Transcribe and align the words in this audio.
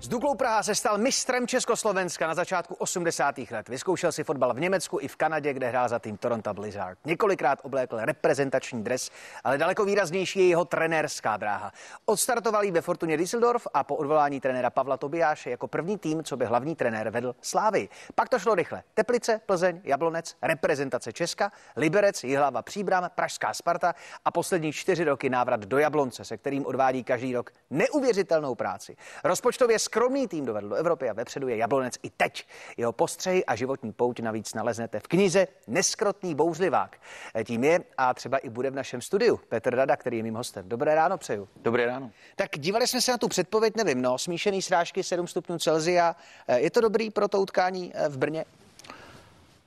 S 0.00 0.08
Duklou 0.08 0.34
Praha 0.34 0.62
se 0.62 0.74
stal 0.74 0.98
mistrem 0.98 1.46
Československa 1.46 2.26
na 2.26 2.34
začátku 2.34 2.74
80. 2.74 3.38
let. 3.38 3.68
Vyzkoušel 3.68 4.12
si 4.12 4.24
fotbal 4.24 4.54
v 4.54 4.60
Německu 4.60 4.98
i 5.00 5.08
v 5.08 5.16
Kanadě, 5.16 5.52
kde 5.52 5.68
hrál 5.68 5.88
za 5.88 5.98
tým 5.98 6.16
Toronto 6.16 6.54
Blizzard. 6.54 6.98
Několikrát 7.04 7.58
oblékl 7.62 7.98
reprezentační 8.00 8.84
dres, 8.84 9.10
ale 9.44 9.58
daleko 9.58 9.84
výraznější 9.84 10.38
je 10.38 10.48
jeho 10.48 10.64
trenérská 10.64 11.36
dráha. 11.36 11.72
Odstartoval 12.06 12.64
jí 12.64 12.70
ve 12.70 12.80
Fortuně 12.80 13.16
Düsseldorf 13.16 13.66
a 13.74 13.84
po 13.84 13.96
odvolání 13.96 14.40
trenéra 14.40 14.70
Pavla 14.70 14.96
Tobiáše 14.96 15.50
jako 15.50 15.68
první 15.68 15.98
tým, 15.98 16.24
co 16.24 16.36
by 16.36 16.44
hlavní 16.44 16.76
trenér 16.76 17.10
vedl 17.10 17.34
Slávy. 17.40 17.88
Pak 18.14 18.28
to 18.28 18.38
šlo 18.38 18.54
rychle. 18.54 18.82
Teplice, 18.94 19.40
Plzeň, 19.46 19.80
Jablonec, 19.84 20.36
reprezentace 20.42 21.12
Česka, 21.12 21.52
Liberec, 21.76 22.24
Jihlava, 22.24 22.62
Příbram, 22.62 23.10
Pražská 23.14 23.54
Sparta 23.54 23.94
a 24.24 24.30
poslední 24.30 24.72
čtyři 24.72 25.04
roky 25.04 25.30
návrat 25.30 25.60
do 25.60 25.78
Jablonce, 25.78 26.24
se 26.24 26.36
kterým 26.36 26.66
odvádí 26.66 27.04
každý 27.04 27.34
rok 27.34 27.50
neuvěřitelnou 27.70 28.54
práci. 28.54 28.96
Rozpočtově 29.24 29.78
skromný 29.88 30.28
tým 30.28 30.44
dovedl 30.44 30.68
do 30.68 30.74
Evropy 30.74 31.08
a 31.08 31.12
vepředu 31.12 31.48
je 31.48 31.56
Jablonec 31.56 31.94
i 32.02 32.10
teď. 32.10 32.46
Jeho 32.76 32.92
postřehy 32.92 33.44
a 33.44 33.56
životní 33.56 33.92
pouť 33.92 34.20
navíc 34.20 34.54
naleznete 34.54 35.00
v 35.00 35.08
knize 35.08 35.46
Neskrotný 35.66 36.34
bouřlivák. 36.34 36.96
Tím 37.44 37.64
je 37.64 37.80
a 37.98 38.14
třeba 38.14 38.38
i 38.38 38.48
bude 38.48 38.70
v 38.70 38.74
našem 38.74 39.00
studiu 39.00 39.40
Petr 39.48 39.74
Rada, 39.74 39.96
který 39.96 40.16
je 40.16 40.22
mým 40.22 40.34
hostem. 40.34 40.68
Dobré 40.68 40.94
ráno 40.94 41.18
přeju. 41.18 41.48
Dobré 41.56 41.86
ráno. 41.86 42.10
Tak 42.36 42.50
dívali 42.58 42.86
jsme 42.86 43.00
se 43.00 43.10
na 43.10 43.18
tu 43.18 43.28
předpověď, 43.28 43.76
nevím, 43.76 44.02
no, 44.02 44.18
smíšený 44.18 44.62
srážky 44.62 45.02
7 45.02 45.26
stupňů 45.26 45.58
Celzia. 45.58 46.16
Je 46.56 46.70
to 46.70 46.80
dobrý 46.80 47.10
pro 47.10 47.28
to 47.28 47.40
utkání 47.40 47.92
v 48.08 48.18
Brně? 48.18 48.44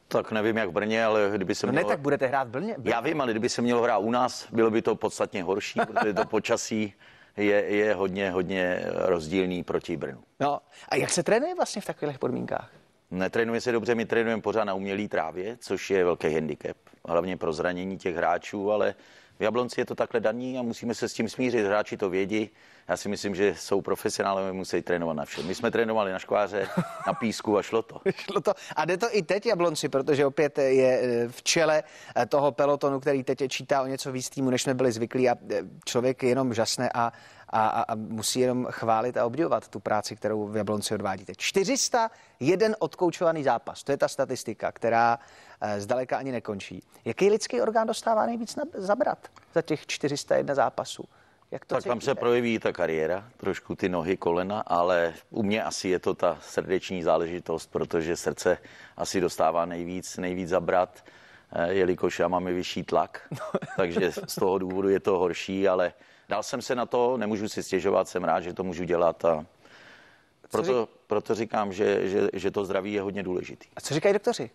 Tak 0.07 0.31
nevím, 0.31 0.57
jak 0.57 0.69
v 0.69 0.71
Brně, 0.71 1.05
ale 1.05 1.31
kdyby 1.35 1.55
se 1.55 1.67
no 1.67 1.73
mělo... 1.73 1.87
ne, 1.87 1.93
tak 1.93 1.99
budete 1.99 2.27
hrát 2.27 2.47
v 2.47 2.51
Brně? 2.51 2.75
Já 2.83 2.99
vím, 2.99 3.21
ale 3.21 3.31
kdyby 3.31 3.49
se 3.49 3.61
mělo 3.61 3.81
hrát 3.81 3.97
u 3.97 4.11
nás, 4.11 4.47
bylo 4.51 4.71
by 4.71 4.81
to 4.81 4.95
podstatně 4.95 5.43
horší, 5.43 5.79
protože 5.87 6.13
to 6.13 6.25
počasí 6.35 6.93
je, 7.37 7.65
je 7.65 7.93
hodně, 7.93 8.31
hodně 8.31 8.83
rozdílný 8.85 9.63
proti 9.63 9.97
Brnu. 9.97 10.23
No 10.39 10.59
a 10.89 10.95
jak 10.95 11.09
se 11.09 11.23
trénuje 11.23 11.55
vlastně 11.55 11.81
v 11.81 11.85
takových 11.85 12.19
podmínkách? 12.19 12.71
Netrénuje 13.11 13.61
se 13.61 13.71
dobře, 13.71 13.95
my 13.95 14.05
trénujeme 14.05 14.41
pořád 14.41 14.63
na 14.63 14.73
umělý 14.73 15.07
trávě, 15.07 15.57
což 15.59 15.89
je 15.89 16.05
velký 16.05 16.33
handicap, 16.33 16.77
hlavně 17.07 17.37
pro 17.37 17.53
zranění 17.53 17.97
těch 17.97 18.15
hráčů, 18.15 18.71
ale 18.71 18.95
v 19.41 19.43
Jablonci 19.43 19.81
je 19.81 19.85
to 19.85 19.95
takhle 19.95 20.19
daný 20.19 20.59
a 20.59 20.61
musíme 20.61 20.95
se 20.95 21.09
s 21.09 21.13
tím 21.13 21.29
smířit. 21.29 21.65
Hráči 21.65 21.97
to 21.97 22.09
vědí. 22.09 22.49
Já 22.87 22.97
si 22.97 23.09
myslím, 23.09 23.35
že 23.35 23.55
jsou 23.57 23.81
profesionálové, 23.81 24.53
musí 24.53 24.81
trénovat 24.81 25.15
na 25.15 25.25
všem. 25.25 25.47
My 25.47 25.55
jsme 25.55 25.71
trénovali 25.71 26.11
na 26.11 26.19
škváře, 26.19 26.67
na 27.07 27.13
písku 27.13 27.57
a 27.57 27.61
šlo 27.61 27.81
to. 27.81 28.01
šlo 28.15 28.41
to. 28.41 28.53
A 28.75 28.85
jde 28.85 28.97
to 28.97 29.07
i 29.11 29.21
teď 29.21 29.45
Jablonci, 29.45 29.89
protože 29.89 30.25
opět 30.25 30.57
je 30.57 31.27
v 31.31 31.43
čele 31.43 31.83
toho 32.29 32.51
pelotonu, 32.51 32.99
který 32.99 33.23
teď 33.23 33.47
čítá 33.47 33.81
o 33.81 33.85
něco 33.85 34.11
víc 34.11 34.29
týmu, 34.29 34.49
než 34.49 34.61
jsme 34.61 34.73
byli 34.73 34.91
zvyklí 34.91 35.29
a 35.29 35.35
člověk 35.85 36.23
jenom 36.23 36.53
žasne 36.53 36.89
a, 36.93 37.11
a, 37.49 37.67
a 37.81 37.95
musí 37.95 38.39
jenom 38.39 38.65
chválit 38.65 39.17
a 39.17 39.25
obdivovat 39.25 39.67
tu 39.67 39.79
práci, 39.79 40.15
kterou 40.15 40.47
v 40.47 40.57
Jablonci 40.57 40.93
odvádíte. 40.93 41.33
401 41.37 42.75
odkoučovaný 42.79 43.43
zápas, 43.43 43.83
to 43.83 43.91
je 43.91 43.97
ta 43.97 44.07
statistika, 44.07 44.71
která 44.71 45.19
zdaleka 45.77 46.17
ani 46.17 46.31
nekončí. 46.31 46.83
Jaký 47.05 47.29
lidský 47.29 47.61
orgán 47.61 47.87
dostává 47.87 48.25
nejvíc 48.25 48.55
na, 48.55 48.63
zabrat 48.73 49.27
za 49.53 49.61
těch 49.61 49.87
401 49.87 50.55
zápasů? 50.55 51.03
Jak 51.51 51.65
to 51.65 51.75
tak 51.75 51.83
tam 51.83 52.01
se 52.01 52.15
projeví 52.15 52.59
ta 52.59 52.73
kariéra, 52.73 53.29
trošku 53.37 53.75
ty 53.75 53.89
nohy, 53.89 54.17
kolena, 54.17 54.63
ale 54.67 55.13
u 55.29 55.43
mě 55.43 55.63
asi 55.63 55.89
je 55.89 55.99
to 55.99 56.13
ta 56.13 56.37
srdeční 56.41 57.03
záležitost, 57.03 57.71
protože 57.71 58.17
srdce 58.17 58.57
asi 58.97 59.21
dostává 59.21 59.65
nejvíc, 59.65 60.17
nejvíc 60.17 60.49
zabrat, 60.49 61.03
jelikož 61.69 62.19
já 62.19 62.27
mám 62.27 62.47
i 62.47 62.53
vyšší 62.53 62.83
tlak, 62.83 63.33
takže 63.77 64.11
z 64.11 64.35
toho 64.35 64.57
důvodu 64.57 64.89
je 64.89 64.99
to 64.99 65.17
horší, 65.17 65.67
ale 65.67 65.93
dal 66.29 66.43
jsem 66.43 66.61
se 66.61 66.75
na 66.75 66.85
to, 66.85 67.17
nemůžu 67.17 67.49
si 67.49 67.63
stěžovat, 67.63 68.07
jsem 68.07 68.23
rád, 68.23 68.39
že 68.39 68.53
to 68.53 68.63
můžu 68.63 68.83
dělat 68.83 69.25
a 69.25 69.45
proto, 70.51 70.89
proto 71.07 71.35
říkám, 71.35 71.73
že, 71.73 72.09
že, 72.09 72.29
že 72.33 72.51
to 72.51 72.65
zdraví 72.65 72.93
je 72.93 73.01
hodně 73.01 73.23
důležitý. 73.23 73.67
A 73.75 73.81
co 73.81 73.93
říkají 73.93 74.13
doktoři? 74.13 74.49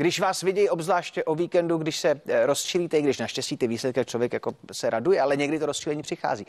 Když 0.00 0.20
vás 0.20 0.42
vidějí 0.42 0.68
obzvláště 0.68 1.24
o 1.24 1.34
víkendu, 1.34 1.78
když 1.78 1.98
se 1.98 2.20
rozčilíte, 2.44 2.98
i 2.98 3.02
když 3.02 3.18
naštěstí 3.18 3.56
ty 3.56 3.66
výsledky 3.66 4.04
člověk 4.04 4.32
jako 4.32 4.54
se 4.72 4.90
raduje, 4.90 5.20
ale 5.20 5.36
někdy 5.36 5.58
to 5.58 5.66
rozčilení 5.66 6.02
přichází. 6.02 6.46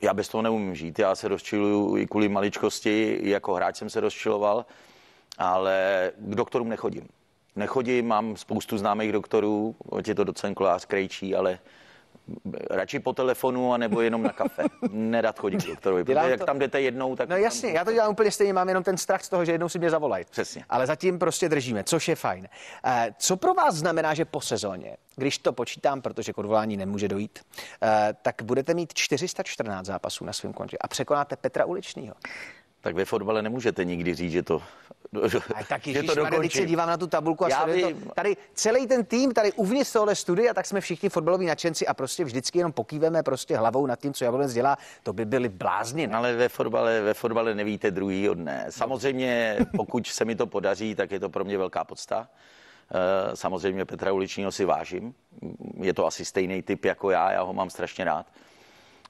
Já 0.00 0.14
bez 0.14 0.28
toho 0.28 0.42
neumím 0.42 0.74
žít. 0.74 0.98
Já 0.98 1.14
se 1.14 1.28
rozčiluju 1.28 1.96
i 1.96 2.06
kvůli 2.06 2.28
maličkosti, 2.28 3.18
jako 3.22 3.54
hráč 3.54 3.76
jsem 3.76 3.90
se 3.90 4.00
rozčiloval, 4.00 4.66
ale 5.38 6.12
k 6.18 6.34
doktorům 6.34 6.68
nechodím. 6.68 7.08
Nechodím, 7.56 8.06
mám 8.08 8.36
spoustu 8.36 8.78
známých 8.78 9.12
doktorů, 9.12 9.76
je 10.06 10.14
to 10.14 10.24
docent 10.24 10.54
Kolář, 10.54 10.84
Krejčí, 10.84 11.34
ale 11.34 11.58
radši 12.70 13.00
po 13.00 13.12
telefonu, 13.12 13.72
anebo 13.72 14.00
jenom 14.00 14.22
na 14.22 14.32
kafe. 14.32 14.62
Nedat 14.90 15.38
chodit 15.38 15.64
k 15.64 15.66
doktorovi, 15.66 16.04
protože 16.04 16.20
to... 16.20 16.28
jak 16.28 16.44
tam 16.44 16.58
jdete 16.58 16.80
jednou, 16.80 17.16
tak... 17.16 17.28
No 17.28 17.36
jasně, 17.36 17.70
já 17.70 17.84
to 17.84 17.92
dělám 17.92 18.10
úplně 18.10 18.30
stejně, 18.30 18.52
mám 18.52 18.68
jenom 18.68 18.84
ten 18.84 18.96
strach 18.96 19.24
z 19.24 19.28
toho, 19.28 19.44
že 19.44 19.52
jednou 19.52 19.68
si 19.68 19.78
mě 19.78 19.90
zavolají. 19.90 20.24
Přesně. 20.30 20.64
Ale 20.68 20.86
zatím 20.86 21.18
prostě 21.18 21.48
držíme, 21.48 21.84
což 21.84 22.08
je 22.08 22.16
fajn. 22.16 22.48
Eh, 22.84 23.14
co 23.18 23.36
pro 23.36 23.54
vás 23.54 23.74
znamená, 23.74 24.14
že 24.14 24.24
po 24.24 24.40
sezóně, 24.40 24.96
když 25.16 25.38
to 25.38 25.52
počítám, 25.52 26.02
protože 26.02 26.32
k 26.32 26.38
odvolání 26.38 26.76
nemůže 26.76 27.08
dojít, 27.08 27.38
eh, 27.82 28.14
tak 28.22 28.42
budete 28.42 28.74
mít 28.74 28.94
414 28.94 29.86
zápasů 29.86 30.24
na 30.24 30.32
svém 30.32 30.52
kontě 30.52 30.76
a 30.80 30.88
překonáte 30.88 31.36
Petra 31.36 31.64
Uličního? 31.64 32.14
Tak 32.80 32.94
ve 32.94 33.04
fotbale 33.04 33.42
nemůžete 33.42 33.84
nikdy 33.84 34.14
říct, 34.14 34.32
že 34.32 34.42
to 34.42 34.62
a 35.54 35.64
tak 35.64 35.86
ježiš, 35.86 36.10
to 36.14 36.24
když 36.24 36.52
se 36.52 36.66
dívám 36.66 36.88
na 36.88 36.96
tu 36.96 37.06
tabulku 37.06 37.44
a 37.44 37.48
Já 37.48 37.66
to, 37.66 38.12
tady 38.14 38.36
celý 38.54 38.86
ten 38.86 39.04
tým, 39.04 39.32
tady 39.32 39.52
uvnitř 39.52 39.92
tohle 39.92 40.14
studia, 40.14 40.54
tak 40.54 40.66
jsme 40.66 40.80
všichni 40.80 41.08
fotbaloví 41.08 41.46
nadšenci 41.46 41.86
a 41.86 41.94
prostě 41.94 42.24
vždycky 42.24 42.58
jenom 42.58 42.72
pokýveme 42.72 43.22
prostě 43.22 43.56
hlavou 43.56 43.86
nad 43.86 44.00
tím, 44.00 44.12
co 44.12 44.24
Jablonec 44.24 44.52
dělá, 44.52 44.78
to 45.02 45.12
by 45.12 45.24
byli 45.24 45.48
blázni. 45.48 46.08
Ale 46.08 46.34
ve 46.34 46.48
fotbale, 46.48 47.00
ve 47.00 47.14
fotbale 47.14 47.54
nevíte 47.54 47.90
druhý 47.90 48.28
od 48.28 48.34
dne. 48.34 48.66
Samozřejmě, 48.70 49.58
pokud 49.76 50.06
se 50.06 50.24
mi 50.24 50.36
to 50.36 50.46
podaří, 50.46 50.94
tak 50.94 51.10
je 51.10 51.20
to 51.20 51.28
pro 51.30 51.44
mě 51.44 51.58
velká 51.58 51.84
podsta. 51.84 52.28
Eh, 52.90 53.36
samozřejmě 53.36 53.84
Petra 53.84 54.12
Uličního 54.12 54.52
si 54.52 54.64
vážím. 54.64 55.14
Je 55.80 55.94
to 55.94 56.06
asi 56.06 56.24
stejný 56.24 56.62
typ 56.62 56.84
jako 56.84 57.10
já, 57.10 57.32
já 57.32 57.42
ho 57.42 57.52
mám 57.52 57.70
strašně 57.70 58.04
rád. 58.04 58.26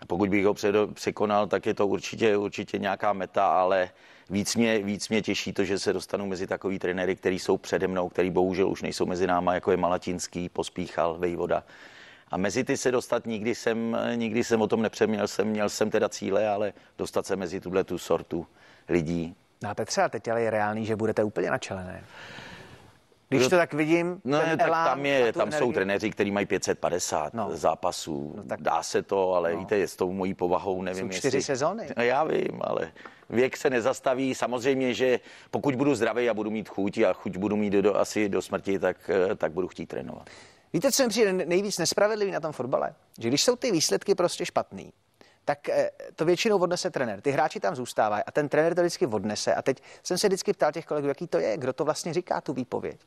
Pokud 0.06 0.28
bych 0.28 0.44
ho 0.44 0.54
překonal, 0.94 1.46
tak 1.46 1.66
je 1.66 1.74
to 1.74 1.86
určitě, 1.86 2.36
určitě 2.36 2.78
nějaká 2.78 3.12
meta, 3.12 3.46
ale 3.46 3.90
víc 4.30 4.56
mě, 4.56 4.78
víc 4.78 5.08
mě 5.08 5.22
těší 5.22 5.52
to, 5.52 5.64
že 5.64 5.78
se 5.78 5.92
dostanu 5.92 6.26
mezi 6.26 6.46
takový 6.46 6.78
trenéry, 6.78 7.16
který 7.16 7.38
jsou 7.38 7.56
přede 7.56 7.88
mnou, 7.88 8.08
který 8.08 8.30
bohužel 8.30 8.68
už 8.68 8.82
nejsou 8.82 9.06
mezi 9.06 9.26
náma, 9.26 9.54
jako 9.54 9.70
je 9.70 9.76
Malatinský, 9.76 10.48
Pospíchal, 10.48 11.18
Vejvoda. 11.18 11.64
A 12.30 12.36
mezi 12.36 12.64
ty 12.64 12.76
se 12.76 12.90
dostat 12.90 13.26
nikdy 13.26 13.54
jsem, 13.54 13.96
nikdy 14.14 14.44
jsem 14.44 14.62
o 14.62 14.66
tom 14.66 14.82
nepřeměl, 14.82 15.28
jsem, 15.28 15.48
měl 15.48 15.68
jsem 15.68 15.90
teda 15.90 16.08
cíle, 16.08 16.48
ale 16.48 16.72
dostat 16.98 17.26
se 17.26 17.36
mezi 17.36 17.60
tuhle 17.60 17.84
tu 17.84 17.98
sortu 17.98 18.46
lidí. 18.88 19.34
No 19.62 19.70
a 19.70 19.74
Petře, 19.74 20.02
a 20.02 20.08
teď 20.08 20.28
ale 20.28 20.42
je 20.42 20.50
reálný, 20.50 20.86
že 20.86 20.96
budete 20.96 21.24
úplně 21.24 21.50
na 21.50 21.58
čele? 21.58 22.00
Když 23.28 23.42
Kdo, 23.42 23.50
to 23.50 23.56
tak 23.56 23.74
vidím, 23.74 24.20
no, 24.24 24.40
ten 24.40 24.58
tak 24.58 24.68
tam, 24.68 25.06
je, 25.06 25.32
tam 25.32 25.52
jsou 25.52 25.72
trenéři, 25.72 26.10
kteří 26.10 26.30
mají 26.30 26.46
550 26.46 27.34
no. 27.34 27.48
zápasů. 27.56 28.34
No, 28.36 28.42
tak, 28.42 28.62
Dá 28.62 28.82
se 28.82 29.02
to, 29.02 29.32
ale 29.34 29.52
no. 29.52 29.58
víte, 29.58 29.88
s 29.88 29.96
tou 29.96 30.12
mojí 30.12 30.34
povahou 30.34 30.82
nevím, 30.82 31.12
jsou 31.12 31.18
čtyři 31.18 31.36
jestli... 31.36 31.46
sezóny. 31.46 31.88
No, 31.96 32.02
já 32.02 32.24
vím, 32.24 32.60
ale 32.60 32.92
věk 33.30 33.56
se 33.56 33.70
nezastaví. 33.70 34.34
Samozřejmě, 34.34 34.94
že 34.94 35.20
pokud 35.50 35.74
budu 35.74 35.94
zdravý 35.94 36.30
a 36.30 36.34
budu 36.34 36.50
mít 36.50 36.68
chuť 36.68 36.98
a 36.98 37.12
chuť 37.12 37.36
budu 37.36 37.56
mít 37.56 37.72
do, 37.72 37.96
asi 37.96 38.28
do 38.28 38.42
smrti, 38.42 38.78
tak, 38.78 39.10
tak 39.36 39.52
budu 39.52 39.68
chtít 39.68 39.86
trénovat. 39.86 40.30
Víte, 40.72 40.92
co 40.92 41.02
mi 41.02 41.08
přijde 41.08 41.32
nejvíc 41.32 41.78
nespravedlivý 41.78 42.30
na 42.30 42.40
tom 42.40 42.52
fotbale? 42.52 42.94
Že 43.18 43.28
když 43.28 43.44
jsou 43.44 43.56
ty 43.56 43.72
výsledky 43.72 44.14
prostě 44.14 44.46
špatný, 44.46 44.92
tak 45.46 45.68
eh, 45.68 45.90
to 46.16 46.24
většinou 46.24 46.58
odnese 46.58 46.90
trenér. 46.90 47.20
Ty 47.20 47.30
hráči 47.30 47.60
tam 47.60 47.74
zůstávají 47.74 48.22
a 48.26 48.30
ten 48.30 48.48
trenér 48.48 48.74
to 48.74 48.80
vždycky 48.80 49.06
odnese. 49.06 49.54
A 49.54 49.62
teď 49.62 49.82
jsem 50.02 50.18
se 50.18 50.28
vždycky 50.28 50.52
ptal 50.52 50.72
těch 50.72 50.86
kolegů, 50.86 51.08
jaký 51.08 51.26
to 51.26 51.38
je, 51.38 51.56
kdo 51.56 51.72
to 51.72 51.84
vlastně 51.84 52.12
říká, 52.12 52.40
tu 52.40 52.52
výpověď. 52.52 53.00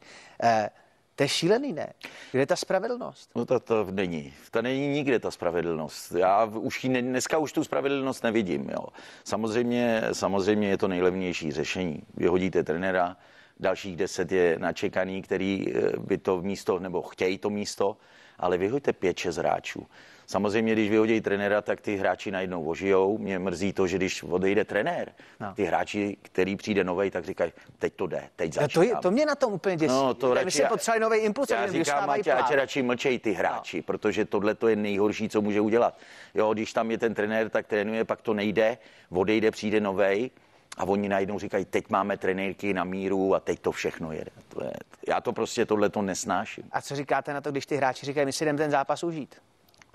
Eh, 0.43 0.69
to 1.15 1.23
je 1.23 1.27
šílený, 1.27 1.73
ne? 1.73 1.93
Kde 2.31 2.41
je 2.41 2.47
ta 2.47 2.55
spravedlnost? 2.55 3.29
No 3.35 3.45
to, 3.45 3.59
to 3.59 3.87
není. 3.91 4.33
To 4.51 4.61
není 4.61 4.87
nikde 4.87 5.19
ta 5.19 5.31
spravedlnost. 5.31 6.11
Já 6.11 6.45
už 6.45 6.83
ji, 6.83 7.01
dneska 7.01 7.37
už 7.37 7.53
tu 7.53 7.63
spravedlnost 7.63 8.23
nevidím. 8.23 8.69
Jo. 8.69 8.87
Samozřejmě, 9.23 10.03
samozřejmě 10.11 10.69
je 10.69 10.77
to 10.77 10.87
nejlevnější 10.87 11.51
řešení. 11.51 12.03
Vyhodíte 12.13 12.63
trenéra, 12.63 13.17
dalších 13.59 13.95
deset 13.95 14.31
je 14.31 14.59
načekaný, 14.59 15.21
který 15.21 15.73
eh, 15.75 15.91
by 15.97 16.17
to 16.17 16.41
místo, 16.41 16.79
nebo 16.79 17.01
chtějí 17.01 17.37
to 17.37 17.49
místo, 17.49 17.97
ale 18.37 18.57
vyhoďte 18.57 18.93
pět, 18.93 19.17
šest 19.17 19.37
hráčů. 19.37 19.87
Samozřejmě, 20.29 20.73
když 20.73 20.89
vyhodí 20.89 21.21
trenéra, 21.21 21.61
tak 21.61 21.81
ty 21.81 21.95
hráči 21.95 22.31
najednou 22.31 22.65
ožijou. 22.65 23.17
Mě 23.17 23.39
mrzí 23.39 23.73
to, 23.73 23.87
že 23.87 23.97
když 23.97 24.23
odejde 24.23 24.65
trenér, 24.65 25.11
no. 25.39 25.53
ty 25.53 25.63
hráči, 25.63 26.17
který 26.21 26.55
přijde 26.55 26.83
nový, 26.83 27.11
tak 27.11 27.25
říkají, 27.25 27.53
teď 27.79 27.93
to 27.93 28.07
jde, 28.07 28.29
teď 28.35 28.53
začíná. 28.53 28.73
To, 28.73 28.89
je, 28.89 28.95
to 29.01 29.11
mě 29.11 29.25
na 29.25 29.35
tom 29.35 29.53
úplně 29.53 29.75
děsí. 29.75 29.93
No, 29.93 30.13
to 30.13 30.33
radši, 30.33 30.51
se 30.51 30.63
potřebuje 30.63 30.99
nový 30.99 31.17
impuls, 31.17 31.49
já 31.49 31.67
říkám, 31.67 32.09
ať, 32.09 32.27
ať 32.27 32.53
radši 32.53 32.81
mlčej 32.81 33.19
ty 33.19 33.31
hráči, 33.31 33.77
no. 33.77 33.83
protože 33.83 34.25
tohle 34.25 34.55
to 34.55 34.67
je 34.67 34.75
nejhorší, 34.75 35.29
co 35.29 35.41
může 35.41 35.61
udělat. 35.61 35.97
Jo, 36.33 36.53
když 36.53 36.73
tam 36.73 36.91
je 36.91 36.97
ten 36.97 37.13
trenér, 37.13 37.49
tak 37.49 37.67
trénuje, 37.67 38.05
pak 38.05 38.21
to 38.21 38.33
nejde, 38.33 38.77
odejde, 39.09 39.51
přijde 39.51 39.79
novej 39.79 40.31
a 40.77 40.83
oni 40.83 41.09
najednou 41.09 41.39
říkají, 41.39 41.65
teď 41.65 41.89
máme 41.89 42.17
trenérky 42.17 42.73
na 42.73 42.83
míru 42.83 43.35
a 43.35 43.39
teď 43.39 43.59
to 43.59 43.71
všechno 43.71 44.11
jede. 44.11 44.31
To 44.49 44.63
je, 44.63 44.71
já 45.07 45.21
to 45.21 45.33
prostě 45.33 45.65
tohle 45.65 45.89
to 45.89 46.01
nesnáším. 46.01 46.63
A 46.71 46.81
co 46.81 46.95
říkáte 46.95 47.33
na 47.33 47.41
to, 47.41 47.51
když 47.51 47.65
ty 47.65 47.75
hráči 47.75 48.05
říkají, 48.05 48.25
my 48.25 48.33
si 48.33 48.45
jdeme 48.45 48.57
ten 48.57 48.71
zápas 48.71 49.03
užít? 49.03 49.35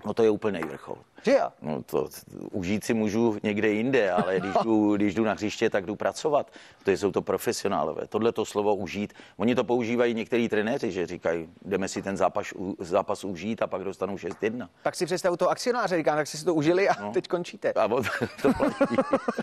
No 0.04 0.14
to 0.14 0.22
je 0.22 0.30
úplně 0.30 0.52
nejvrchol. 0.52 0.96
Že 1.22 1.32
jo? 1.32 1.48
No 1.62 1.82
to 1.82 2.08
užít 2.52 2.84
si 2.84 2.94
můžu 2.94 3.38
někde 3.42 3.68
jinde, 3.68 4.10
ale 4.10 4.40
když 4.40 4.52
jdu, 4.62 4.96
když 4.96 5.14
jdu 5.14 5.24
na 5.24 5.32
hřiště, 5.32 5.70
tak 5.70 5.86
jdu 5.86 5.96
pracovat. 5.96 6.50
To 6.84 6.90
jsou 6.90 7.12
to 7.12 7.22
profesionálové. 7.22 8.06
Tohle 8.06 8.32
to 8.32 8.44
slovo 8.44 8.74
užít. 8.74 9.12
Oni 9.36 9.54
to 9.54 9.64
používají 9.64 10.14
některý 10.14 10.48
trenéři, 10.48 10.92
že 10.92 11.06
říkají, 11.06 11.48
jdeme 11.64 11.88
si 11.88 12.02
ten 12.02 12.16
zápas, 12.16 12.46
zápas 12.78 13.24
užít 13.24 13.62
a 13.62 13.66
pak 13.66 13.84
dostanou 13.84 14.16
6-1. 14.16 14.68
Tak 14.82 14.94
si 14.94 15.06
představu 15.06 15.36
toho 15.36 15.50
akcionáře, 15.50 15.96
říkám, 15.96 16.16
tak 16.16 16.26
si 16.26 16.38
si 16.38 16.44
to 16.44 16.54
užili 16.54 16.88
a 16.88 17.02
no. 17.02 17.12
teď 17.12 17.28
končíte. 17.28 17.72
A 17.72 17.88
to 18.42 18.52
platí. 18.52 18.96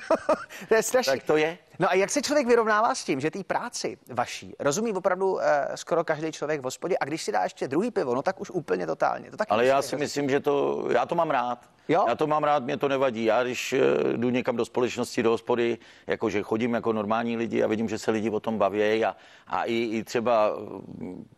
to 0.67 0.75
je 0.75 0.83
strašný. 0.83 1.13
Tak 1.13 1.23
to 1.23 1.37
je. 1.37 1.57
No 1.81 1.92
a 1.92 1.94
jak 1.94 2.10
se 2.10 2.22
člověk 2.22 2.48
vyrovnává 2.48 2.95
s 2.95 3.04
tím, 3.04 3.19
že 3.19 3.31
té 3.31 3.44
práci 3.44 3.98
vaší 4.10 4.56
rozumí 4.60 4.94
opravdu 4.94 5.33
uh, 5.33 5.42
skoro 5.75 6.04
každý 6.04 6.31
člověk 6.31 6.62
v 6.62 6.63
hospodě 6.63 6.98
a 6.98 7.06
když 7.06 7.24
si 7.24 7.31
dá 7.31 7.44
ještě 7.44 7.68
druhý 7.68 7.92
pivo, 7.92 8.16
no 8.16 8.22
tak 8.22 8.42
už 8.42 8.50
úplně 8.50 8.88
totálně. 8.88 9.31
To 9.31 9.38
taky 9.38 9.50
Ale 9.50 9.66
já 9.66 9.81
si 9.81 9.98
myslím, 9.98 10.30
že 10.30 10.39
to, 10.39 10.88
já 10.92 11.06
to 11.06 11.16
mám 11.16 11.30
rád. 11.30 11.69
Jo? 11.88 12.06
Já 12.07 12.16
to 12.16 12.28
mám 12.28 12.44
rád, 12.44 12.63
mě 12.63 12.78
to 12.78 12.88
nevadí. 12.88 13.25
Já 13.25 13.44
když 13.44 13.74
uh, 13.74 14.13
jdu 14.13 14.30
někam 14.30 14.56
do 14.56 14.66
společnosti, 14.66 15.24
do 15.24 15.30
hospody, 15.30 15.78
jakože 16.07 16.44
chodím 16.44 16.74
jako 16.74 16.94
normální 16.94 17.38
lidi 17.38 17.63
a 17.63 17.68
vidím, 17.68 17.89
že 17.89 17.98
se 17.98 18.12
lidi 18.12 18.30
o 18.30 18.39
tom 18.39 18.57
baví 18.57 19.06
a, 19.06 19.16
a 19.48 19.63
i, 19.63 19.74
i 19.74 20.04
třeba 20.04 20.51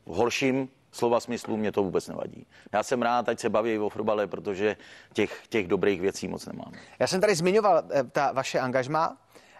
horším 0.05 0.69
slova 0.93 1.19
smyslu 1.19 1.57
mě 1.57 1.71
to 1.71 1.83
vůbec 1.83 2.07
nevadí. 2.07 2.47
Já 2.71 2.83
jsem 2.83 3.01
rád, 3.01 3.29
ať 3.29 3.39
se 3.39 3.49
baví 3.49 3.79
o 3.79 3.89
fotbale, 3.89 4.27
protože 4.27 4.77
těch, 5.13 5.47
těch 5.49 5.67
dobrých 5.67 6.01
věcí 6.01 6.27
moc 6.27 6.45
nemám. 6.45 6.71
Já 6.99 7.07
jsem 7.07 7.21
tady 7.21 7.35
zmiňoval 7.35 7.83
eh, 7.91 8.03
ta 8.03 8.31
vaše 8.31 8.59
angažma. 8.59 9.17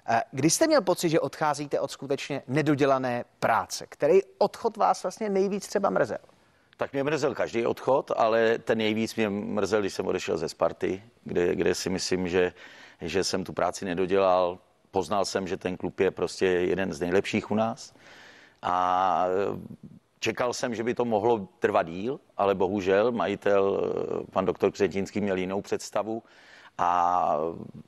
Eh, 0.08 0.22
kdy 0.32 0.50
jste 0.50 0.68
měl 0.68 0.82
pocit, 0.82 1.10
že 1.10 1.20
odcházíte 1.20 1.80
od 1.80 1.92
skutečně 1.92 2.44
nedodělané 2.48 3.26
práce? 3.40 3.86
Který 3.90 4.20
odchod 4.38 4.78
vás 4.78 5.04
vlastně 5.04 5.30
nejvíc 5.30 5.68
třeba 5.68 5.90
mrzel? 5.90 6.18
Tak 6.78 6.94
mě 6.94 7.04
mrzel 7.04 7.36
každý 7.36 7.66
odchod, 7.66 8.12
ale 8.16 8.58
ten 8.58 8.78
nejvíc 8.78 9.16
mě 9.16 9.30
mrzel, 9.30 9.80
když 9.80 9.94
jsem 9.94 10.08
odešel 10.08 10.38
ze 10.38 10.50
Sparty, 10.50 11.04
kde, 11.24 11.56
kde 11.56 11.76
si 11.76 11.90
myslím, 11.90 12.28
že, 12.28 12.54
že 13.02 13.24
jsem 13.24 13.44
tu 13.44 13.54
práci 13.54 13.86
nedodělal. 13.86 14.60
Poznal 14.92 15.26
jsem, 15.26 15.48
že 15.48 15.58
ten 15.58 15.78
klub 15.78 16.00
je 16.00 16.12
prostě 16.12 16.46
jeden 16.46 16.94
z 16.94 17.00
nejlepších 17.00 17.52
u 17.52 17.56
nás. 17.56 17.94
A 18.62 19.26
Čekal 20.24 20.54
jsem, 20.54 20.76
že 20.76 20.84
by 20.84 20.94
to 20.94 21.06
mohlo 21.06 21.48
trvat 21.60 21.88
díl, 21.88 22.20
ale 22.38 22.56
bohužel 22.56 23.12
majitel, 23.12 23.80
eh, 23.84 24.32
pan 24.32 24.46
doktor 24.46 24.72
Křetínský, 24.72 25.22
měl 25.22 25.38
jinou 25.38 25.62
představu 25.62 26.24
a 26.78 27.38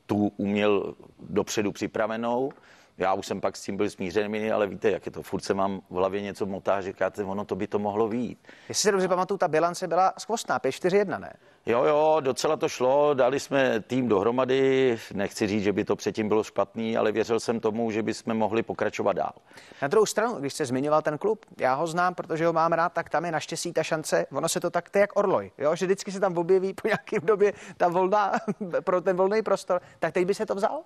tu 0.05 0.31
uměl 0.37 0.95
dopředu 1.29 1.71
připravenou. 1.71 2.51
Já 2.97 3.13
už 3.13 3.25
jsem 3.27 3.41
pak 3.41 3.55
s 3.55 3.61
tím 3.61 3.77
byl 3.77 3.89
smířený, 3.89 4.51
ale 4.51 4.67
víte, 4.67 4.91
jak 4.91 5.05
je 5.05 5.11
to, 5.11 5.23
furt 5.23 5.41
se 5.41 5.53
mám 5.53 5.81
v 5.89 5.95
hlavě 5.95 6.21
něco 6.21 6.45
motá, 6.45 6.81
říkáte, 6.81 7.23
ono 7.23 7.45
to 7.45 7.55
by 7.55 7.67
to 7.67 7.79
mohlo 7.79 8.07
být. 8.07 8.47
Jestli 8.69 8.81
se 8.81 8.91
dobře 8.91 9.07
pamatuju, 9.07 9.37
ta 9.37 9.47
bilance 9.47 9.87
byla 9.87 10.13
skvostná, 10.17 10.59
5-4-1, 10.59 11.19
ne? 11.19 11.33
Jo, 11.65 11.83
jo, 11.83 12.17
docela 12.19 12.57
to 12.57 12.69
šlo, 12.69 13.13
dali 13.13 13.39
jsme 13.39 13.79
tým 13.79 14.07
dohromady, 14.07 14.97
nechci 15.13 15.47
říct, 15.47 15.63
že 15.63 15.73
by 15.73 15.85
to 15.85 15.95
předtím 15.95 16.27
bylo 16.27 16.43
špatný, 16.43 16.97
ale 16.97 17.11
věřil 17.11 17.39
jsem 17.39 17.59
tomu, 17.59 17.91
že 17.91 18.03
bychom 18.03 18.33
mohli 18.33 18.63
pokračovat 18.63 19.13
dál. 19.13 19.33
Na 19.81 19.87
druhou 19.87 20.05
stranu, 20.05 20.35
když 20.35 20.53
jste 20.53 20.65
zmiňoval 20.65 21.01
ten 21.01 21.17
klub, 21.17 21.45
já 21.59 21.73
ho 21.73 21.87
znám, 21.87 22.15
protože 22.15 22.45
ho 22.45 22.53
mám 22.53 22.73
rád, 22.73 22.93
tak 22.93 23.09
tam 23.09 23.25
je 23.25 23.31
naštěstí 23.31 23.73
ta 23.73 23.83
šance, 23.83 24.25
ono 24.31 24.49
se 24.49 24.59
to 24.59 24.69
tak, 24.69 24.89
to 24.89 24.97
je 24.97 25.01
jak 25.01 25.15
Orloj, 25.15 25.51
jo? 25.57 25.75
že 25.75 25.85
vždycky 25.85 26.11
se 26.11 26.19
tam 26.19 26.37
objeví 26.37 26.73
po 26.73 26.87
nějakém 26.87 27.21
době 27.23 27.53
ta 27.77 27.87
volná, 27.87 28.31
pro 28.83 29.01
ten 29.01 29.17
volný 29.17 29.41
prostor, 29.41 29.81
tak 29.99 30.13
teď 30.13 30.25
by 30.25 30.33
se 30.33 30.45
to 30.45 30.55
vzal? 30.55 30.81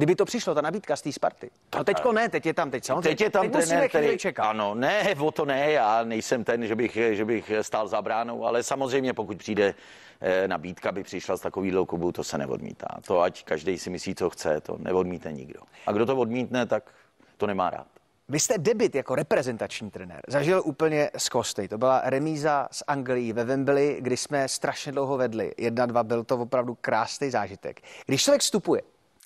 Kdyby 0.00 0.16
to 0.16 0.24
přišlo, 0.24 0.54
ta 0.54 0.60
nabídka 0.60 0.96
z 0.96 1.02
té 1.02 1.12
Sparty. 1.12 1.50
No 1.76 1.84
teďko 1.84 2.12
ne, 2.12 2.28
teď 2.28 2.46
je 2.46 2.54
tam, 2.54 2.70
teď 2.70 2.84
samozřejmě. 2.84 3.08
Teď 3.08 3.20
je 3.20 3.30
tam 3.30 3.50
teď 3.50 3.52
trenér, 3.52 3.88
který, 3.88 4.18
čekat. 4.18 4.42
ano, 4.44 4.74
ne, 4.74 5.14
o 5.18 5.30
to 5.30 5.44
ne, 5.44 5.72
já 5.72 6.04
nejsem 6.04 6.44
ten, 6.44 6.66
že 6.66 6.76
bych, 6.76 6.98
že 7.10 7.24
bych 7.24 7.52
stál 7.62 7.88
za 7.88 8.02
bránou, 8.02 8.44
ale 8.44 8.62
samozřejmě 8.62 9.12
pokud 9.14 9.38
přijde 9.38 9.74
eh, 10.20 10.48
nabídka, 10.48 10.92
by 10.92 11.02
přišla 11.02 11.36
z 11.36 11.40
takového 11.40 11.86
klubu, 11.86 12.12
to 12.12 12.24
se 12.24 12.38
neodmítá. 12.38 12.86
To 13.06 13.20
ať 13.20 13.44
každý 13.44 13.78
si 13.78 13.90
myslí, 13.90 14.14
co 14.14 14.30
chce, 14.30 14.60
to 14.60 14.76
neodmítne 14.78 15.32
nikdo. 15.32 15.60
A 15.86 15.92
kdo 15.92 16.06
to 16.06 16.16
odmítne, 16.16 16.66
tak 16.66 16.90
to 17.36 17.46
nemá 17.46 17.70
rád. 17.70 17.86
Vy 18.28 18.40
jste 18.40 18.58
debit 18.58 18.94
jako 18.94 19.14
reprezentační 19.14 19.90
trenér 19.90 20.20
zažil 20.28 20.62
úplně 20.64 21.10
z 21.16 21.28
kostej. 21.28 21.68
To 21.68 21.78
byla 21.78 22.02
remíza 22.04 22.68
s 22.70 22.84
Anglií 22.86 23.32
ve 23.32 23.44
Wembley, 23.44 23.96
kdy 24.00 24.16
jsme 24.16 24.48
strašně 24.48 24.92
dlouho 24.92 25.16
vedli. 25.16 25.52
Jedna, 25.58 25.86
dva, 25.86 26.02
byl 26.02 26.24
to 26.24 26.38
opravdu 26.38 26.74
krásný 26.80 27.30
zážitek. 27.30 27.80
Když 28.06 28.22
člověk 28.22 28.42
vstupuje 28.42 28.82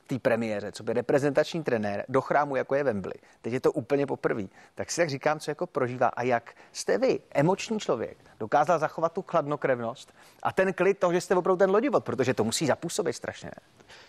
té 0.06 0.18
premiéře, 0.18 0.72
co 0.72 0.82
by 0.82 0.92
reprezentační 0.92 1.62
trenér 1.62 2.04
do 2.08 2.20
chrámu, 2.20 2.56
jako 2.56 2.74
je 2.74 2.84
Wembley. 2.84 3.14
Teď 3.42 3.52
je 3.52 3.60
to 3.60 3.72
úplně 3.72 4.06
poprvé. 4.06 4.42
Tak 4.74 4.90
si 4.90 5.00
tak 5.00 5.10
říkám, 5.10 5.40
co 5.40 5.50
jako 5.50 5.66
prožívá 5.66 6.06
a 6.08 6.22
jak 6.22 6.54
jste 6.72 6.98
vy, 6.98 7.20
emoční 7.30 7.80
člověk, 7.80 8.18
dokázal 8.40 8.78
zachovat 8.78 9.12
tu 9.12 9.22
chladnokrevnost 9.22 10.14
a 10.42 10.52
ten 10.52 10.72
klid 10.72 10.98
toho, 10.98 11.12
že 11.12 11.20
jste 11.20 11.34
opravdu 11.34 11.58
ten 11.58 11.70
lodivod, 11.70 12.04
protože 12.04 12.34
to 12.34 12.44
musí 12.44 12.66
zapůsobit 12.66 13.12
strašně. 13.12 13.50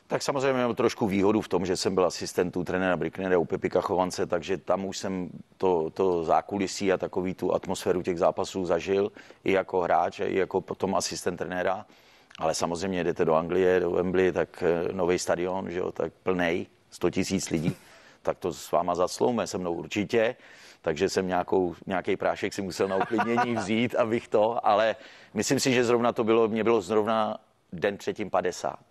Tak 0.08 0.22
samozřejmě 0.22 0.54
mám 0.54 0.76
trošku 0.76 1.08
výhodu 1.08 1.42
v 1.42 1.48
tom, 1.48 1.66
že 1.66 1.78
jsem 1.78 1.96
byl 1.96 2.06
asistentů 2.06 2.64
trenéra 2.64 2.98
Bricknera 2.98 3.38
u 3.38 3.46
Pepika 3.46 3.82
Chovance, 3.82 4.26
takže 4.26 4.58
tam 4.58 4.86
už 4.86 4.98
jsem 4.98 5.30
to, 5.58 5.90
to 5.90 6.24
zákulisí 6.24 6.94
a 6.94 6.98
takový 6.98 7.34
tu 7.34 7.54
atmosféru 7.54 8.02
těch 8.02 8.20
zápasů 8.20 8.66
zažil 8.66 9.12
i 9.44 9.52
jako 9.52 9.82
hráč, 9.82 10.20
i 10.20 10.38
jako 10.38 10.62
potom 10.62 10.96
asistent 10.96 11.38
trenéra. 11.38 11.86
Ale 12.40 12.56
samozřejmě 12.56 13.04
jdete 13.04 13.26
do 13.26 13.34
Anglie, 13.34 13.80
do 13.80 13.92
Wembley, 13.92 14.32
tak 14.32 14.64
eh, 14.64 14.94
nový 14.94 15.20
stadion, 15.20 15.70
že 15.70 15.80
jo, 15.80 15.92
tak 15.92 16.14
plnej, 16.14 16.66
100 16.90 17.10
tisíc 17.10 17.50
lidí, 17.50 17.76
tak 18.22 18.38
to 18.38 18.54
s 18.54 18.72
váma 18.72 18.96
zasloume 18.96 19.48
se 19.48 19.58
mnou 19.58 19.74
určitě. 19.74 20.36
Takže 20.82 21.10
jsem 21.10 21.28
nějakou, 21.28 21.76
nějaký 21.88 22.18
prášek 22.18 22.54
si 22.54 22.62
musel 22.62 22.88
na 22.88 22.96
uklidnění 22.96 23.56
vzít, 23.56 23.96
abych 23.96 24.28
to, 24.28 24.68
ale 24.68 24.96
myslím 25.34 25.60
si, 25.60 25.74
že 25.74 25.84
zrovna 25.84 26.14
to 26.14 26.24
bylo, 26.24 26.48
mě 26.48 26.64
bylo 26.64 26.82
zrovna 26.82 27.38
den 27.74 27.98
předtím 27.98 28.30
50. 28.30 28.76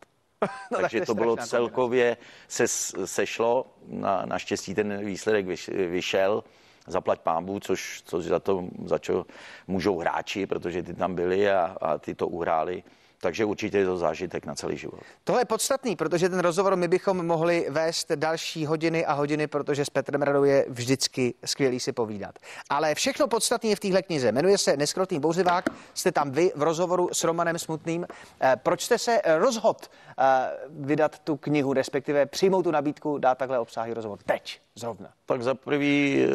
No, 0.72 0.78
Takže 0.80 1.00
to 1.00 1.14
bylo 1.14 1.36
celkově, 1.36 2.16
se, 2.48 2.68
sešlo, 3.04 3.66
na, 3.88 4.26
naštěstí 4.26 4.74
ten 4.74 5.04
výsledek 5.04 5.46
vyšel, 5.68 6.44
zaplať 6.86 7.20
pámbu, 7.20 7.60
což, 7.60 8.02
což 8.04 8.24
za 8.24 8.38
to, 8.38 8.64
za 8.84 8.98
čo 8.98 9.26
můžou 9.66 9.98
hráči, 9.98 10.46
protože 10.46 10.82
ty 10.82 10.94
tam 10.94 11.14
byli 11.14 11.50
a, 11.50 11.76
a 11.80 11.98
ty 11.98 12.14
to 12.14 12.28
uhráli. 12.28 12.82
Takže 13.24 13.44
určitě 13.44 13.78
je 13.78 13.86
to 13.86 13.96
zážitek 13.96 14.46
na 14.46 14.54
celý 14.54 14.76
život. 14.76 15.00
Tohle 15.24 15.40
je 15.40 15.44
podstatný, 15.44 15.96
protože 15.96 16.28
ten 16.28 16.38
rozhovor 16.38 16.76
my 16.76 16.88
bychom 16.88 17.26
mohli 17.26 17.66
vést 17.70 18.12
další 18.12 18.66
hodiny 18.66 19.06
a 19.06 19.12
hodiny, 19.12 19.46
protože 19.46 19.84
s 19.84 19.90
Petrem 19.90 20.22
Radou 20.22 20.44
je 20.44 20.66
vždycky 20.68 21.34
skvělý 21.44 21.80
si 21.80 21.92
povídat. 21.92 22.38
Ale 22.70 22.94
všechno 22.94 23.28
podstatné 23.28 23.70
je 23.70 23.76
v 23.76 23.80
téhle 23.80 24.02
knize. 24.02 24.32
Jmenuje 24.32 24.58
se 24.58 24.76
Neskrotný 24.76 25.20
bouřivák. 25.20 25.64
Jste 25.94 26.12
tam 26.12 26.30
vy 26.30 26.52
v 26.56 26.62
rozhovoru 26.62 27.08
s 27.12 27.24
Romanem 27.24 27.58
Smutným. 27.58 28.06
Eh, 28.40 28.56
proč 28.62 28.82
jste 28.82 28.98
se 28.98 29.20
rozhodl 29.24 29.80
eh, 30.18 30.24
vydat 30.68 31.18
tu 31.18 31.36
knihu, 31.36 31.72
respektive 31.72 32.26
přijmout 32.26 32.62
tu 32.62 32.70
nabídku, 32.70 33.18
dát 33.18 33.38
takhle 33.38 33.58
obsáhlý 33.58 33.94
rozhovor? 33.94 34.18
Teď, 34.24 34.60
zrovna. 34.74 35.12
Tak 35.26 35.42
za 35.42 35.54
prvý 35.54 36.24
eh, 36.24 36.28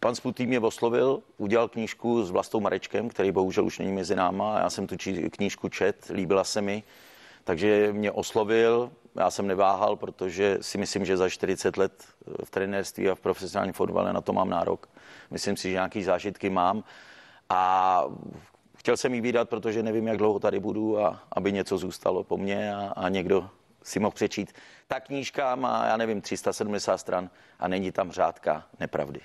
Pan 0.00 0.14
Smutý 0.14 0.46
mě 0.46 0.60
oslovil, 0.60 1.22
udělal 1.36 1.68
knížku 1.68 2.24
s 2.24 2.30
Vlastou 2.30 2.60
Marečkem, 2.60 3.08
který 3.08 3.32
bohužel 3.32 3.64
už 3.64 3.78
není 3.78 3.92
mezi 3.92 4.16
náma. 4.16 4.58
Já 4.58 4.70
jsem 4.70 4.86
tu 4.86 4.96
knížku 5.30 5.68
čet, 5.68 6.10
líbila 6.14 6.44
se 6.44 6.62
mi, 6.62 6.82
takže 7.44 7.92
mě 7.92 8.12
oslovil. 8.12 8.90
Já 9.16 9.30
jsem 9.30 9.46
neváhal, 9.46 9.96
protože 9.96 10.58
si 10.60 10.78
myslím, 10.78 11.04
že 11.04 11.16
za 11.16 11.28
40 11.28 11.76
let 11.76 12.04
v 12.44 12.50
trenérství 12.50 13.08
a 13.08 13.14
v 13.14 13.20
profesionálním 13.20 13.72
fotbale 13.72 14.12
na 14.12 14.20
to 14.20 14.32
mám 14.32 14.50
nárok. 14.50 14.88
Myslím 15.30 15.56
si, 15.56 15.68
že 15.68 15.72
nějaký 15.72 16.02
zážitky 16.02 16.50
mám. 16.50 16.84
A 17.50 18.04
chtěl 18.76 18.96
jsem 18.96 19.14
jí 19.14 19.20
vydat, 19.20 19.48
protože 19.48 19.82
nevím, 19.82 20.06
jak 20.06 20.16
dlouho 20.16 20.38
tady 20.38 20.60
budu 20.60 21.00
a 21.00 21.22
aby 21.32 21.52
něco 21.52 21.78
zůstalo 21.78 22.24
po 22.24 22.36
mně 22.36 22.74
a, 22.74 22.92
a 22.96 23.08
někdo 23.08 23.50
si 23.84 24.00
mohl 24.00 24.14
přečít. 24.14 24.52
Ta 24.86 25.00
knížka 25.00 25.54
má, 25.54 25.86
já 25.86 25.96
nevím, 25.96 26.20
370 26.20 26.98
stran 26.98 27.30
a 27.58 27.68
není 27.68 27.92
tam 27.92 28.12
řádka 28.12 28.66
nepravdy. 28.80 29.20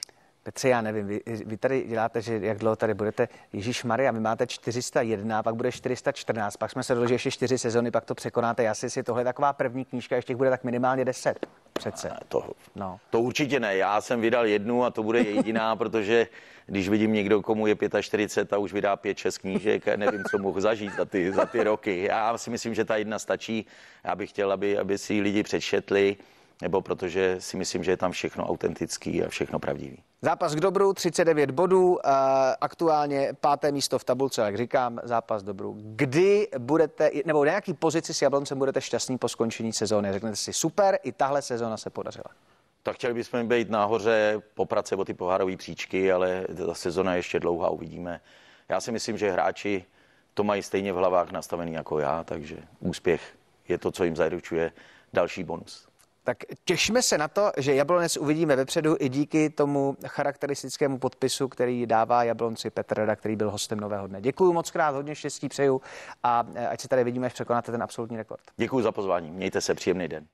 Petře, 0.49 0.69
já 0.69 0.81
nevím, 0.81 1.07
vy, 1.07 1.21
vy 1.45 1.57
tady 1.57 1.83
děláte, 1.87 2.21
že 2.21 2.39
jak 2.41 2.57
dlouho 2.57 2.75
tady 2.75 2.93
budete, 2.93 3.27
Ježíš 3.53 3.83
Maria, 3.83 4.11
vy 4.11 4.19
máte 4.19 4.47
401, 4.47 5.43
pak 5.43 5.55
bude 5.55 5.71
414, 5.71 6.57
pak 6.57 6.71
jsme 6.71 6.83
se 6.83 6.93
dohodli, 6.93 7.09
že 7.09 7.15
ještě 7.15 7.31
4 7.31 7.57
sezony, 7.57 7.91
pak 7.91 8.05
to 8.05 8.15
překonáte. 8.15 8.63
Já 8.63 8.73
si 8.73 8.89
si 8.89 9.03
tohle 9.03 9.21
je 9.21 9.25
taková 9.25 9.53
první 9.53 9.85
knížka, 9.85 10.15
ještě 10.15 10.35
bude 10.35 10.49
tak 10.49 10.63
minimálně 10.63 11.05
10 11.05 11.45
přece. 11.73 12.11
To, 12.27 12.49
no. 12.75 12.99
to 13.09 13.21
určitě 13.21 13.59
ne, 13.59 13.77
já 13.77 14.01
jsem 14.01 14.21
vydal 14.21 14.45
jednu 14.45 14.83
a 14.83 14.89
to 14.89 15.03
bude 15.03 15.19
jediná, 15.19 15.75
protože 15.75 16.27
když 16.65 16.89
vidím 16.89 17.13
někdo, 17.13 17.41
komu 17.41 17.67
je 17.67 17.75
45 18.01 18.53
a 18.53 18.57
už 18.57 18.73
vydá 18.73 18.95
5-6 18.95 19.39
knížek, 19.41 19.85
nevím, 19.95 20.23
co 20.31 20.37
mohu 20.37 20.61
zažít 20.61 20.93
za 20.97 21.05
ty, 21.05 21.31
za 21.31 21.45
ty 21.45 21.63
roky. 21.63 22.03
Já 22.03 22.37
si 22.37 22.49
myslím, 22.49 22.73
že 22.73 22.85
ta 22.85 22.97
jedna 22.97 23.19
stačí. 23.19 23.65
Já 24.03 24.15
bych 24.15 24.29
chtěl, 24.29 24.51
aby, 24.51 24.77
aby 24.77 24.97
si 24.97 25.21
lidi 25.21 25.43
přečetli 25.43 26.17
nebo 26.61 26.81
protože 26.81 27.35
si 27.39 27.57
myslím, 27.57 27.83
že 27.83 27.91
je 27.91 27.97
tam 27.97 28.11
všechno 28.11 28.45
autentický 28.45 29.23
a 29.23 29.29
všechno 29.29 29.59
pravdivý. 29.59 29.97
Zápas 30.21 30.55
k 30.55 30.59
dobru, 30.59 30.93
39 30.93 31.51
bodů, 31.51 31.97
aktuálně 32.61 33.33
páté 33.41 33.71
místo 33.71 33.99
v 33.99 34.03
tabulce, 34.03 34.41
jak 34.41 34.57
říkám, 34.57 34.99
zápas 35.03 35.43
dobru. 35.43 35.75
Kdy 35.79 36.47
budete, 36.57 37.11
nebo 37.25 37.45
na 37.45 37.51
jaký 37.51 37.73
pozici 37.73 38.13
s 38.13 38.21
Jabloncem 38.21 38.57
budete 38.57 38.81
šťastní 38.81 39.17
po 39.17 39.29
skončení 39.29 39.73
sezóny? 39.73 40.13
Řeknete 40.13 40.35
si, 40.35 40.53
super, 40.53 40.99
i 41.03 41.11
tahle 41.11 41.41
sezóna 41.41 41.77
se 41.77 41.89
podařila. 41.89 42.29
Tak 42.83 42.95
chtěli 42.95 43.13
bychom 43.13 43.47
být 43.47 43.69
nahoře, 43.69 44.41
poprat 44.53 44.87
se 44.87 44.95
o 44.95 45.05
ty 45.05 45.13
pohárové 45.13 45.57
příčky, 45.57 46.11
ale 46.11 46.45
ta 46.65 46.73
sezona 46.73 47.13
je 47.13 47.19
ještě 47.19 47.39
dlouhá, 47.39 47.69
uvidíme. 47.69 48.21
Já 48.69 48.81
si 48.81 48.91
myslím, 48.91 49.17
že 49.17 49.31
hráči 49.31 49.85
to 50.33 50.43
mají 50.43 50.63
stejně 50.63 50.93
v 50.93 50.95
hlavách 50.95 51.31
nastavený 51.31 51.73
jako 51.73 51.99
já, 51.99 52.23
takže 52.23 52.57
úspěch 52.79 53.21
je 53.67 53.77
to, 53.77 53.91
co 53.91 54.03
jim 54.03 54.15
zaručuje 54.15 54.71
další 55.13 55.43
bonus. 55.43 55.88
Tak 56.23 56.37
těšíme 56.65 57.01
se 57.01 57.17
na 57.17 57.27
to, 57.27 57.51
že 57.57 57.75
Jablonec 57.75 58.17
uvidíme 58.17 58.55
vepředu 58.55 58.95
i 58.99 59.09
díky 59.09 59.49
tomu 59.49 59.97
charakteristickému 60.07 60.99
podpisu, 60.99 61.47
který 61.47 61.85
dává 61.85 62.23
Jablonci 62.23 62.69
Petr 62.69 62.97
Rada, 62.97 63.15
který 63.15 63.35
byl 63.35 63.51
hostem 63.51 63.79
Nového 63.79 64.07
dne. 64.07 64.21
Děkuji 64.21 64.53
moc 64.53 64.71
krát, 64.71 64.95
hodně 64.95 65.15
štěstí 65.15 65.49
přeju 65.49 65.81
a 66.23 66.45
ať 66.69 66.81
se 66.81 66.87
tady 66.87 67.03
vidíme, 67.03 67.27
až 67.27 67.33
překonáte 67.33 67.71
ten 67.71 67.83
absolutní 67.83 68.17
rekord. 68.17 68.41
Děkuji 68.57 68.81
za 68.81 68.91
pozvání, 68.91 69.31
mějte 69.31 69.61
se 69.61 69.75
příjemný 69.75 70.07
den. 70.07 70.27